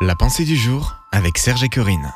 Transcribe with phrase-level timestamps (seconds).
[0.00, 2.12] La pensée du jour avec Serge et Corinne.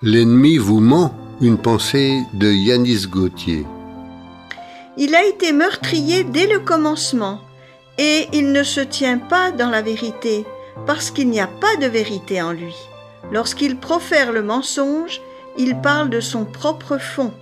[0.00, 3.66] L'ennemi vous ment, une pensée de Yanis Gauthier.
[4.96, 7.40] Il a été meurtrier dès le commencement,
[7.98, 10.46] et il ne se tient pas dans la vérité,
[10.86, 12.76] parce qu'il n'y a pas de vérité en lui.
[13.32, 15.20] Lorsqu'il profère le mensonge,
[15.58, 17.32] il parle de son propre fond,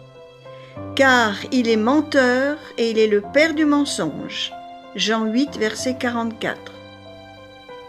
[0.97, 4.53] car il est menteur et il est le père du mensonge.
[4.95, 6.57] Jean 8, verset 44.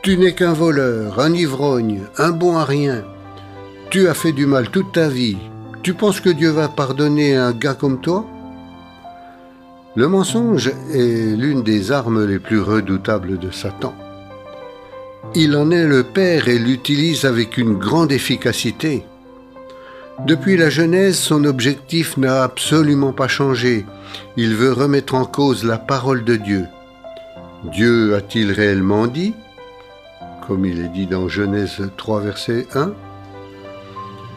[0.01, 3.03] Tu n'es qu'un voleur, un ivrogne, un bon à rien.
[3.89, 5.37] Tu as fait du mal toute ta vie.
[5.83, 8.25] Tu penses que Dieu va pardonner un gars comme toi?
[9.95, 13.93] Le mensonge est l'une des armes les plus redoutables de Satan.
[15.33, 19.05] Il en est le père et l'utilise avec une grande efficacité.
[20.23, 23.85] Depuis la Genèse, son objectif n'a absolument pas changé.
[24.37, 26.65] Il veut remettre en cause la parole de Dieu.
[27.65, 29.33] Dieu a-t-il réellement dit
[30.47, 32.93] Comme il est dit dans Genèse 3, verset 1.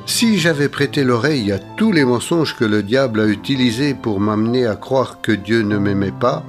[0.04, 4.66] Si j'avais prêté l'oreille à tous les mensonges que le diable a utilisés pour m'amener
[4.66, 6.42] à croire que Dieu ne m'aimait pas,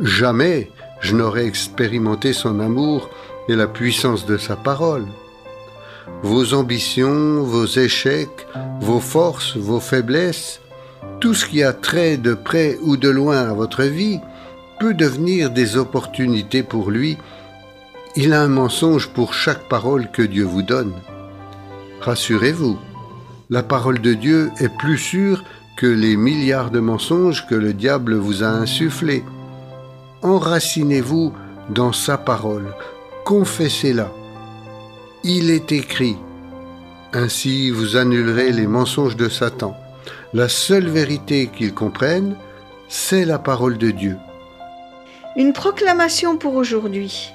[0.00, 0.70] jamais
[1.00, 3.10] je n'aurais expérimenté son amour
[3.48, 5.04] et la puissance de sa parole.
[6.22, 8.46] Vos ambitions, vos échecs,
[8.80, 10.60] vos forces, vos faiblesses,
[11.20, 14.20] tout ce qui a trait de près ou de loin à votre vie
[14.80, 17.16] peut devenir des opportunités pour lui.
[18.16, 20.92] Il a un mensonge pour chaque parole que Dieu vous donne.
[22.00, 22.78] Rassurez-vous,
[23.50, 25.44] la parole de Dieu est plus sûre
[25.76, 29.24] que les milliards de mensonges que le diable vous a insufflés.
[30.22, 31.32] Enracinez-vous
[31.70, 32.74] dans sa parole,
[33.24, 34.10] confessez-la.
[35.24, 36.16] Il est écrit.
[37.12, 39.76] Ainsi vous annulerez les mensonges de Satan.
[40.32, 42.34] La seule vérité qu'il comprenne,
[42.88, 44.16] c'est la parole de Dieu.
[45.36, 47.30] Une proclamation pour aujourd'hui.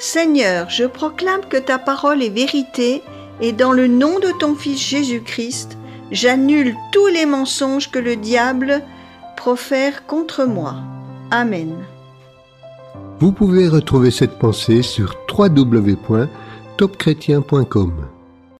[0.00, 3.02] Seigneur, je proclame que ta parole est vérité
[3.40, 5.78] et dans le nom de ton Fils Jésus-Christ,
[6.10, 8.82] j'annule tous les mensonges que le diable
[9.36, 10.74] profère contre moi.
[11.30, 11.72] Amen.
[13.20, 15.14] Vous pouvez retrouver cette pensée sur
[16.78, 18.17] www.topchrétien.com.